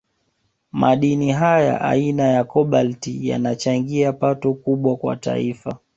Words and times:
Madini 0.71 1.31
haya 1.31 1.81
aina 1.81 2.23
ya 2.23 2.43
Kobalti 2.43 3.27
yanachangia 3.29 4.13
pato 4.13 4.53
kubwa 4.53 4.97
kwa 4.97 5.15
Taifa 5.15 5.77